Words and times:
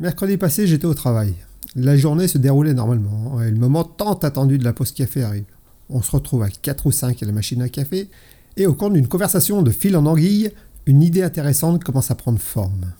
Mercredi 0.00 0.36
passé, 0.36 0.68
j'étais 0.68 0.86
au 0.86 0.94
travail. 0.94 1.34
La 1.74 1.96
journée 1.96 2.28
se 2.28 2.38
déroulait 2.38 2.72
normalement 2.72 3.42
et 3.42 3.50
le 3.50 3.56
moment 3.56 3.82
tant 3.82 4.14
attendu 4.14 4.56
de 4.56 4.62
la 4.62 4.72
pause 4.72 4.92
café 4.92 5.24
arrive. 5.24 5.44
On 5.90 6.02
se 6.02 6.12
retrouve 6.12 6.44
à 6.44 6.50
4 6.50 6.86
ou 6.86 6.92
5 6.92 7.20
à 7.20 7.26
la 7.26 7.32
machine 7.32 7.62
à 7.62 7.68
café 7.68 8.08
et 8.56 8.66
au 8.66 8.74
cours 8.74 8.92
d'une 8.92 9.08
conversation 9.08 9.60
de 9.60 9.72
fil 9.72 9.96
en 9.96 10.06
anguille, 10.06 10.52
une 10.86 11.02
idée 11.02 11.24
intéressante 11.24 11.82
commence 11.82 12.12
à 12.12 12.14
prendre 12.14 12.38
forme. 12.38 12.92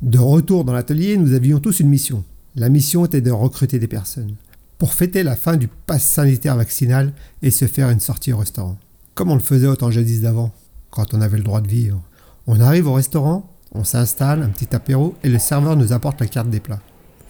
De 0.00 0.18
retour 0.18 0.64
dans 0.64 0.72
l'atelier, 0.72 1.16
nous 1.16 1.32
avions 1.32 1.60
tous 1.60 1.78
une 1.78 1.88
mission. 1.88 2.24
La 2.56 2.68
mission 2.68 3.04
était 3.04 3.20
de 3.20 3.30
recruter 3.30 3.78
des 3.78 3.86
personnes 3.86 4.34
pour 4.78 4.94
fêter 4.94 5.22
la 5.22 5.36
fin 5.36 5.56
du 5.56 5.68
pass 5.68 6.04
sanitaire 6.04 6.56
vaccinal 6.56 7.12
et 7.42 7.52
se 7.52 7.66
faire 7.66 7.88
une 7.88 8.00
sortie 8.00 8.32
au 8.32 8.38
restaurant. 8.38 8.78
Comme 9.14 9.30
on 9.30 9.36
le 9.36 9.40
faisait 9.40 9.68
autant 9.68 9.92
jadis 9.92 10.22
d'avant, 10.22 10.50
quand 10.90 11.14
on 11.14 11.20
avait 11.20 11.38
le 11.38 11.44
droit 11.44 11.60
de 11.60 11.68
vivre. 11.68 12.02
On 12.48 12.58
arrive 12.58 12.88
au 12.88 12.94
restaurant, 12.94 13.48
on 13.74 13.84
s'installe, 13.84 14.42
un 14.42 14.48
petit 14.48 14.74
apéro, 14.74 15.14
et 15.22 15.28
le 15.28 15.38
serveur 15.38 15.76
nous 15.76 15.92
apporte 15.92 16.20
la 16.20 16.26
carte 16.26 16.50
des 16.50 16.60
plats. 16.60 16.80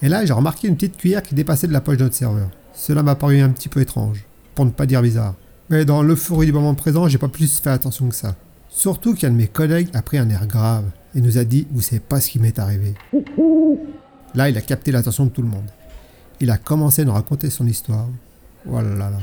Et 0.02 0.08
là, 0.08 0.24
j'ai 0.24 0.32
remarqué 0.32 0.68
une 0.68 0.74
petite 0.74 0.96
cuillère 0.96 1.22
qui 1.22 1.34
dépassait 1.34 1.68
de 1.68 1.72
la 1.72 1.80
poche 1.80 1.96
de 1.96 2.04
notre 2.04 2.16
serveur. 2.16 2.50
Cela 2.74 3.02
m'a 3.02 3.14
paru 3.14 3.40
un 3.40 3.50
petit 3.50 3.68
peu 3.68 3.80
étrange, 3.80 4.24
pour 4.54 4.64
ne 4.64 4.70
pas 4.70 4.86
dire 4.86 5.02
bizarre. 5.02 5.34
Mais 5.70 5.84
dans 5.84 6.02
l'euphorie 6.02 6.46
du 6.46 6.52
moment 6.52 6.74
présent, 6.74 7.08
j'ai 7.08 7.18
pas 7.18 7.28
plus 7.28 7.60
fait 7.60 7.70
attention 7.70 8.08
que 8.08 8.14
ça. 8.14 8.34
Surtout 8.68 9.14
qu'un 9.14 9.30
de 9.30 9.36
mes 9.36 9.46
collègues 9.46 9.90
a 9.94 10.02
pris 10.02 10.18
un 10.18 10.28
air 10.30 10.46
grave 10.46 10.84
et 11.14 11.20
nous 11.20 11.38
a 11.38 11.44
dit 11.44 11.66
Vous 11.70 11.80
savez 11.80 12.00
pas 12.00 12.20
ce 12.20 12.30
qui 12.30 12.38
m'est 12.38 12.58
arrivé. 12.58 12.94
Là, 14.34 14.48
il 14.48 14.56
a 14.56 14.60
capté 14.62 14.90
l'attention 14.92 15.26
de 15.26 15.30
tout 15.30 15.42
le 15.42 15.48
monde. 15.48 15.70
Il 16.40 16.50
a 16.50 16.58
commencé 16.58 17.02
à 17.02 17.04
nous 17.04 17.12
raconter 17.12 17.50
son 17.50 17.66
histoire. 17.66 18.08
Voilà 18.64 18.88
oh 18.92 18.98
là 18.98 19.10
là. 19.10 19.18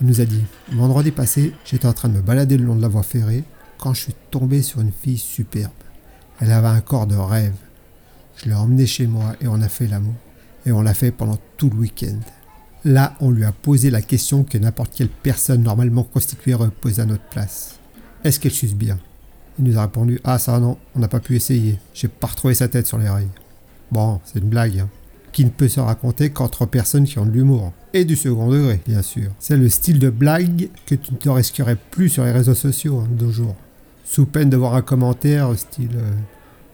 Il 0.00 0.06
nous 0.06 0.20
a 0.20 0.24
dit 0.24 0.42
Vendredi 0.72 1.10
passé, 1.10 1.54
j'étais 1.64 1.86
en 1.86 1.92
train 1.92 2.08
de 2.08 2.14
me 2.14 2.22
balader 2.22 2.56
le 2.56 2.64
long 2.64 2.74
de 2.74 2.82
la 2.82 2.88
voie 2.88 3.02
ferrée 3.02 3.44
quand 3.78 3.94
je 3.94 4.00
suis 4.02 4.14
tombé 4.30 4.62
sur 4.62 4.80
une 4.80 4.92
fille 4.92 5.18
superbe. 5.18 5.70
Elle 6.40 6.52
avait 6.52 6.68
un 6.68 6.80
corps 6.80 7.06
de 7.06 7.16
rêve. 7.16 7.54
Je 8.36 8.46
l'ai 8.46 8.54
emmenée 8.54 8.86
chez 8.86 9.06
moi 9.06 9.34
et 9.40 9.48
on 9.48 9.60
a 9.62 9.68
fait 9.68 9.86
l'amour. 9.86 10.14
Et 10.66 10.72
on 10.72 10.82
l'a 10.82 10.94
fait 10.94 11.10
pendant 11.10 11.38
tout 11.56 11.70
le 11.70 11.76
week-end. 11.76 12.18
Là, 12.84 13.14
on 13.20 13.30
lui 13.30 13.44
a 13.44 13.52
posé 13.52 13.90
la 13.90 14.02
question 14.02 14.44
que 14.44 14.58
n'importe 14.58 14.92
quelle 14.94 15.08
personne 15.08 15.62
normalement 15.62 16.02
constituée 16.02 16.56
posée 16.80 17.02
à 17.02 17.06
notre 17.06 17.24
place. 17.24 17.78
Est-ce 18.22 18.38
qu'elle 18.38 18.52
suce 18.52 18.74
bien? 18.74 18.98
Il 19.58 19.64
nous 19.64 19.78
a 19.78 19.82
répondu 19.82 20.20
Ah, 20.24 20.38
ça 20.38 20.58
non, 20.58 20.76
on 20.94 20.98
n'a 20.98 21.08
pas 21.08 21.20
pu 21.20 21.36
essayer. 21.36 21.78
J'ai 21.94 22.08
pas 22.08 22.26
retrouvé 22.26 22.54
sa 22.54 22.68
tête 22.68 22.86
sur 22.86 22.98
les 22.98 23.08
rails. 23.08 23.28
Bon, 23.90 24.20
c'est 24.24 24.40
une 24.40 24.48
blague, 24.48 24.80
hein, 24.80 24.88
qui 25.32 25.44
ne 25.44 25.50
peut 25.50 25.68
se 25.68 25.80
raconter 25.80 26.30
qu'entre 26.30 26.66
personnes 26.66 27.04
qui 27.04 27.18
ont 27.18 27.26
de 27.26 27.30
l'humour. 27.30 27.72
Et 27.94 28.04
du 28.04 28.16
second 28.16 28.48
degré, 28.48 28.80
bien 28.86 29.02
sûr. 29.02 29.30
C'est 29.38 29.56
le 29.56 29.68
style 29.68 29.98
de 29.98 30.10
blague 30.10 30.68
que 30.84 30.94
tu 30.94 31.14
ne 31.14 31.18
te 31.18 31.28
risquerais 31.28 31.76
plus 31.76 32.10
sur 32.10 32.24
les 32.24 32.32
réseaux 32.32 32.54
sociaux 32.54 33.00
hein, 33.00 33.08
de 33.10 33.30
jours 33.30 33.56
sous 34.06 34.24
peine 34.24 34.48
de 34.48 34.56
voir 34.56 34.74
un 34.74 34.82
commentaire 34.82 35.58
style 35.58 35.96
euh, 35.96 36.12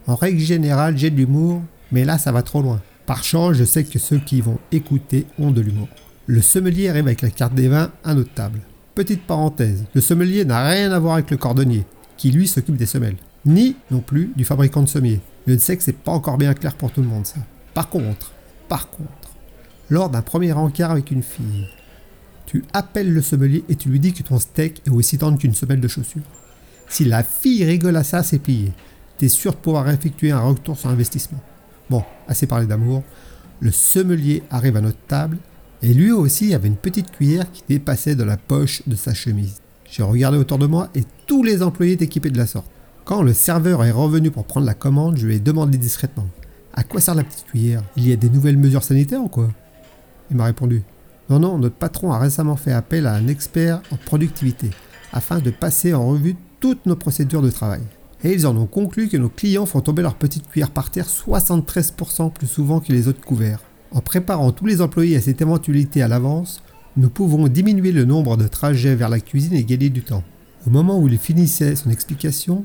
En 0.07 0.17
règle 0.17 0.41
générale, 0.41 0.99
j'ai 0.99 1.11
de 1.11 1.17
l'humour, 1.17 1.63
mais 1.93 2.05
là, 2.05 2.19
ça 2.19 2.33
va 2.33 2.43
trop 2.43 2.63
loin. 2.63 2.81
Par 3.07 3.23
chance, 3.23 3.55
je 3.55 3.65
sais 3.65 3.85
que 3.85 3.99
ceux 3.99 4.19
qui 4.19 4.41
vont 4.41 4.59
écouter 4.73 5.27
ont 5.39 5.51
de 5.51 5.61
l'humour. 5.61 5.89
Le 6.27 6.41
sommelier 6.41 6.89
arrive 6.89 7.07
avec 7.07 7.23
la 7.23 7.31
carte 7.31 7.55
des 7.55 7.69
vins 7.69 7.91
à 8.05 8.15
notre 8.15 8.33
table. 8.33 8.61
Petite 8.95 9.27
parenthèse, 9.27 9.85
le 9.95 10.01
sommelier 10.01 10.45
n'a 10.45 10.69
rien 10.69 10.93
à 10.93 10.99
voir 10.99 11.15
avec 11.15 11.31
le 11.31 11.37
cordonnier, 11.37 11.85
qui 12.17 12.31
lui 12.31 12.47
s'occupe 12.47 12.77
des 12.77 12.87
semelles, 12.87 13.17
ni 13.47 13.77
non 13.91 14.01
plus 14.01 14.33
du 14.37 14.45
fabricant 14.45 14.83
de 14.83 14.89
sommiers. 14.89 15.21
Je 15.47 15.57
sais 15.57 15.77
que 15.77 15.83
c'est 15.83 15.97
pas 15.97 16.13
encore 16.13 16.39
bien 16.39 16.55
clair 16.55 16.75
pour 16.75 16.93
tout 16.93 17.01
le 17.01 17.09
monde 17.09 17.27
ça. 17.27 17.41
Par 17.75 17.89
contre, 17.89 18.33
par 18.69 18.91
contre, 18.91 19.11
lors 19.89 20.11
d'un 20.11 20.23
premier 20.23 20.53
encart 20.53 20.91
avec 20.91 21.11
une 21.11 21.23
fille, 21.23 21.67
tu 22.47 22.65
appelles 22.73 23.13
le 23.13 23.23
sommelier 23.23 23.65
et 23.69 23.77
tu 23.77 23.89
lui 23.89 23.99
dis 23.99 24.13
que 24.13 24.23
ton 24.23 24.39
steak 24.39 24.83
est 24.87 24.91
aussi 24.91 25.19
tendre 25.19 25.39
qu'une 25.39 25.55
semelle 25.55 25.81
de 25.81 25.89
chaussure. 25.89 26.23
Si 26.89 27.05
la 27.05 27.23
fille 27.23 27.65
rigole 27.65 27.97
à 27.97 28.05
ça, 28.05 28.23
c'est 28.23 28.39
plié. 28.39 28.73
Sûr 29.29 29.53
de 29.53 29.57
pouvoir 29.57 29.89
effectuer 29.89 30.31
un 30.31 30.41
retour 30.41 30.79
sur 30.79 30.91
investissement. 30.91 31.41
Bon, 31.91 32.03
assez 32.27 32.47
parlé 32.47 32.67
d'amour. 32.67 33.03
Le 33.61 33.71
sommelier 33.71 34.43
arrive 34.51 34.77
à 34.77 34.81
notre 34.81 34.99
table 35.07 35.39
et 35.83 35.95
lui 35.95 36.11
aussi 36.11 36.55
avait 36.55 36.69
une 36.69 36.77
petite 36.77 37.11
cuillère 37.11 37.51
qui 37.53 37.63
dépassait 37.69 38.15
de 38.15 38.25
la 38.25 38.37
poche 38.37 38.83
de 38.87 38.97
sa 38.97 39.15
chemise. 39.15 39.61
J'ai 39.91 40.03
regardé 40.03 40.39
autour 40.39 40.59
de 40.59 40.67
moi 40.67 40.89
et 40.95 41.03
tous 41.27 41.43
les 41.43 41.63
employés 41.63 41.93
étaient 41.93 42.07
équipés 42.07 42.31
de 42.31 42.39
la 42.39 42.47
sorte. 42.47 42.67
Quand 43.05 43.23
le 43.23 43.35
serveur 43.35 43.85
est 43.85 43.91
revenu 43.91 44.31
pour 44.31 44.45
prendre 44.45 44.67
la 44.67 44.75
commande, 44.75 45.17
je 45.17 45.27
lui 45.27 45.37
ai 45.37 45.41
demandé 45.41 45.77
discrètement 45.77 46.29
À 46.73 46.83
quoi 46.83 47.01
sert 47.01 47.15
la 47.15 47.25
petite 47.25 47.47
cuillère? 47.47 47.83
Il 47.97 48.09
y 48.09 48.13
a 48.13 48.17
des 48.17 48.31
nouvelles 48.31 48.57
mesures 48.57 48.85
sanitaires 48.85 49.23
ou 49.23 49.29
quoi? 49.29 49.51
Il 50.31 50.37
m'a 50.37 50.47
répondu 50.47 50.83
Non, 51.29 51.39
non, 51.39 51.59
notre 51.59 51.77
patron 51.77 52.13
a 52.13 52.19
récemment 52.19 52.57
fait 52.57 52.73
appel 52.73 53.07
à 53.07 53.15
un 53.15 53.29
expert 53.29 53.83
en 53.91 53.97
productivité 53.97 54.71
afin 55.13 55.41
de 55.41 55.51
passer 55.51 55.95
en 55.95 56.07
revue 56.07 56.37
toutes 56.61 56.87
nos 56.87 56.97
procédures 56.97 57.43
de 57.43 57.51
travail. 57.51 57.83
Et 58.25 58.33
ils 58.33 58.47
en 58.47 58.57
ont 58.57 58.67
conclu 58.67 59.09
que 59.09 59.17
nos 59.17 59.29
clients 59.29 59.67
font 59.67 59.81
tomber 59.81 60.03
leur 60.03 60.15
petite 60.15 60.49
cuillère 60.49 60.71
par 60.71 60.91
terre 60.91 61.09
73% 61.09 62.33
plus 62.33 62.47
souvent 62.47 62.81
que 62.81 62.93
les 62.93 63.09
autres 63.09 63.21
couverts. 63.21 63.61
En 63.91 64.01
préparant 64.01 64.53
tous 64.53 64.67
les 64.67 64.81
employés 64.81 65.17
à 65.17 65.21
cette 65.21 65.43
éventualité 65.43 66.03
à 66.03 66.09
l'avance, 66.09 66.63
nous 66.97 67.11
pouvons 67.11 67.49
diminuer 67.49 67.93
le 67.93 68.05
nombre 68.05 68.37
de 68.37 68.47
trajets 68.47 68.95
vers 68.95 69.09
la 69.09 69.21
cuisine 69.21 69.55
et 69.55 69.65
gagner 69.65 69.91
du 69.91 70.03
temps. 70.03 70.25
Au 70.67 70.71
moment 70.71 71.01
où 71.01 71.09
il 71.09 71.19
finissait 71.19 71.75
son 71.75 71.91
explication, 71.91 72.65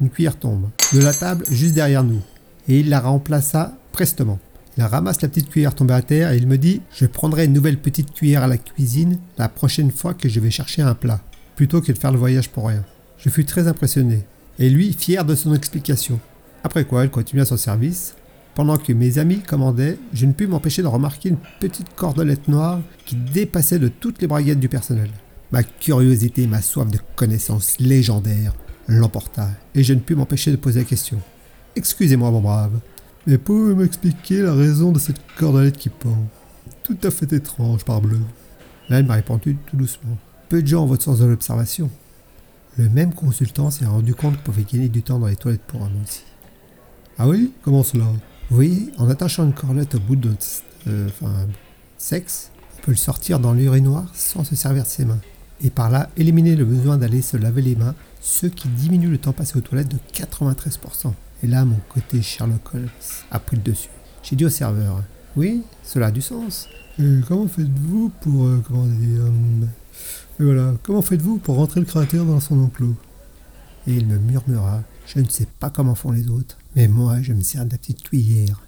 une 0.00 0.10
cuillère 0.10 0.38
tombe 0.38 0.68
de 0.92 1.00
la 1.00 1.14
table 1.14 1.44
juste 1.50 1.74
derrière 1.74 2.04
nous 2.04 2.20
et 2.68 2.80
il 2.80 2.88
la 2.88 3.00
remplaça 3.00 3.76
prestement. 3.92 4.38
Il 4.76 4.84
ramasse 4.84 5.22
la 5.22 5.28
petite 5.28 5.48
cuillère 5.48 5.74
tombée 5.74 5.94
à 5.94 6.02
terre 6.02 6.32
et 6.32 6.36
il 6.36 6.46
me 6.46 6.58
dit 6.58 6.82
Je 6.92 7.06
prendrai 7.06 7.46
une 7.46 7.52
nouvelle 7.52 7.78
petite 7.78 8.12
cuillère 8.12 8.44
à 8.44 8.46
la 8.46 8.58
cuisine 8.58 9.18
la 9.38 9.48
prochaine 9.48 9.90
fois 9.90 10.14
que 10.14 10.28
je 10.28 10.38
vais 10.38 10.50
chercher 10.50 10.82
un 10.82 10.94
plat, 10.94 11.20
plutôt 11.56 11.80
que 11.80 11.90
de 11.90 11.98
faire 11.98 12.12
le 12.12 12.18
voyage 12.18 12.50
pour 12.50 12.68
rien. 12.68 12.84
Je 13.16 13.28
fus 13.28 13.44
très 13.44 13.66
impressionné, 13.66 14.24
et 14.58 14.70
lui 14.70 14.92
fier 14.92 15.24
de 15.24 15.34
son 15.34 15.54
explication. 15.54 16.20
Après 16.64 16.84
quoi, 16.84 17.04
elle 17.04 17.10
continua 17.10 17.44
son 17.44 17.56
service. 17.56 18.14
Pendant 18.54 18.76
que 18.76 18.92
mes 18.92 19.18
amis 19.18 19.40
commandaient, 19.40 19.98
je 20.12 20.26
ne 20.26 20.32
pus 20.32 20.48
m'empêcher 20.48 20.82
de 20.82 20.88
remarquer 20.88 21.28
une 21.28 21.38
petite 21.60 21.94
cordelette 21.94 22.48
noire 22.48 22.80
qui 23.06 23.14
dépassait 23.14 23.78
de 23.78 23.88
toutes 23.88 24.20
les 24.20 24.26
braguettes 24.26 24.60
du 24.60 24.68
personnel. 24.68 25.10
Ma 25.52 25.62
curiosité 25.62 26.42
et 26.42 26.46
ma 26.48 26.60
soif 26.60 26.90
de 26.90 26.98
connaissances 27.16 27.78
légendaires 27.78 28.52
l'emporta, 28.88 29.50
et 29.74 29.82
je 29.82 29.92
ne 29.92 30.00
pus 30.00 30.14
m'empêcher 30.14 30.50
de 30.50 30.56
poser 30.56 30.80
la 30.80 30.84
question. 30.86 31.20
Excusez-moi, 31.76 32.30
mon 32.30 32.40
brave, 32.40 32.80
mais 33.26 33.38
pouvez-vous 33.38 33.80
m'expliquer 33.80 34.42
la 34.42 34.54
raison 34.54 34.90
de 34.92 34.98
cette 34.98 35.20
cordelette 35.36 35.76
qui 35.76 35.90
pend? 35.90 36.26
Tout 36.82 36.96
à 37.02 37.10
fait 37.10 37.30
étrange, 37.34 37.84
parbleu. 37.84 38.20
Là, 38.88 38.98
elle 38.98 39.06
m'a 39.06 39.14
répondu 39.14 39.56
tout 39.66 39.76
doucement. 39.76 40.16
Peu 40.48 40.62
de 40.62 40.66
gens 40.66 40.84
ont 40.84 40.86
votre 40.86 41.04
sens 41.04 41.18
de 41.18 41.26
l'observation. 41.26 41.90
Le 42.78 42.88
même 42.88 43.12
consultant 43.12 43.72
s'est 43.72 43.86
rendu 43.86 44.14
compte 44.14 44.36
qu'on 44.36 44.52
pouvait 44.52 44.62
gagner 44.62 44.88
du 44.88 45.02
temps 45.02 45.18
dans 45.18 45.26
les 45.26 45.34
toilettes 45.34 45.62
pour 45.62 45.82
un 45.82 45.90
aussi. 46.00 46.22
Ah 47.18 47.26
oui? 47.26 47.52
Comment 47.62 47.82
cela? 47.82 48.04
Oui, 48.52 48.92
en 48.98 49.10
attachant 49.10 49.44
une 49.44 49.52
cordelette 49.52 49.96
au 49.96 49.98
bout 49.98 50.14
de 50.14 50.28
notre 50.28 50.46
euh, 50.86 51.08
sexe, 51.98 52.52
on 52.78 52.82
peut 52.82 52.92
le 52.92 52.96
sortir 52.96 53.40
dans 53.40 53.52
l'urinoir 53.52 54.06
sans 54.14 54.44
se 54.44 54.54
servir 54.54 54.84
de 54.84 54.88
ses 54.88 55.04
mains. 55.04 55.18
Et 55.60 55.70
par 55.70 55.90
là, 55.90 56.08
éliminer 56.16 56.54
le 56.54 56.64
besoin 56.64 56.98
d'aller 56.98 57.20
se 57.20 57.36
laver 57.36 57.62
les 57.62 57.74
mains, 57.74 57.96
ce 58.20 58.46
qui 58.46 58.68
diminue 58.68 59.08
le 59.08 59.18
temps 59.18 59.32
passé 59.32 59.58
aux 59.58 59.60
toilettes 59.60 59.88
de 59.88 59.98
93%. 60.14 61.12
Et 61.42 61.48
là, 61.48 61.64
mon 61.64 61.80
côté 61.88 62.22
Sherlock 62.22 62.74
Holmes 62.74 62.88
a 63.32 63.40
pris 63.40 63.56
le 63.56 63.62
dessus. 63.62 63.90
J'ai 64.22 64.36
dit 64.36 64.44
au 64.44 64.50
serveur, 64.50 65.02
oui, 65.34 65.62
cela 65.82 66.06
a 66.06 66.10
du 66.12 66.22
sens. 66.22 66.68
Et 67.00 67.20
comment 67.26 67.48
faites-vous 67.48 68.12
pour, 68.20 68.44
euh, 68.44 68.62
comment 68.66 68.86
dire, 68.86 69.22
euh, 69.22 69.66
et 70.40 70.44
voilà, 70.44 70.74
comment 70.82 71.02
faites-vous 71.02 71.38
pour 71.38 71.56
rentrer 71.56 71.80
le 71.80 71.86
cratère 71.86 72.24
dans 72.24 72.40
son 72.40 72.62
enclos? 72.62 72.94
Et 73.86 73.94
il 73.94 74.06
me 74.06 74.18
murmura, 74.18 74.82
je 75.06 75.20
ne 75.20 75.28
sais 75.28 75.46
pas 75.58 75.70
comment 75.70 75.94
font 75.94 76.12
les 76.12 76.28
autres, 76.28 76.58
mais 76.76 76.88
moi 76.88 77.20
je 77.22 77.32
me 77.32 77.40
sers 77.40 77.64
de 77.64 77.72
la 77.72 77.78
petite 77.78 78.02
cuillère. 78.02 78.62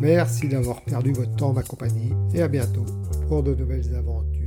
Merci 0.00 0.48
d'avoir 0.48 0.82
perdu 0.82 1.12
votre 1.12 1.34
temps 1.36 1.52
ma 1.52 1.62
compagnie 1.62 2.12
et 2.32 2.42
à 2.42 2.48
bientôt 2.48 2.84
pour 3.28 3.42
de 3.42 3.54
nouvelles 3.54 3.94
aventures. 3.94 4.37